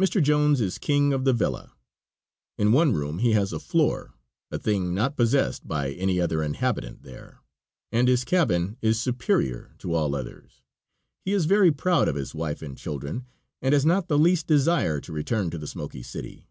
Mr. 0.00 0.22
Jones 0.22 0.60
is 0.60 0.78
king 0.78 1.12
of 1.12 1.24
the 1.24 1.32
villa. 1.32 1.72
In 2.56 2.70
one 2.70 2.92
room 2.92 3.18
he 3.18 3.32
has 3.32 3.52
a 3.52 3.58
floor, 3.58 4.14
a 4.52 4.60
thing 4.60 4.94
not 4.94 5.16
possessed 5.16 5.66
by 5.66 5.90
any 5.94 6.20
other 6.20 6.40
inhabitant 6.40 7.02
there, 7.02 7.40
and 7.90 8.06
his 8.06 8.22
cabin 8.24 8.76
is 8.80 9.00
superior 9.00 9.74
to 9.78 9.92
all 9.92 10.14
others. 10.14 10.62
He 11.24 11.32
is 11.32 11.46
very 11.46 11.72
proud 11.72 12.06
of 12.06 12.14
his 12.14 12.32
wife 12.32 12.62
and 12.62 12.78
children, 12.78 13.26
and 13.60 13.72
has 13.74 13.84
not 13.84 14.06
the 14.06 14.18
least 14.20 14.46
desire 14.46 15.00
to 15.00 15.12
return 15.12 15.50
to 15.50 15.58
the 15.58 15.66
Smoky 15.66 16.04
City. 16.04 16.46